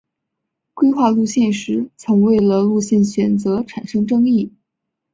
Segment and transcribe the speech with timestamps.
[0.73, 4.51] 规划路线时曾为了路线选择产生争议。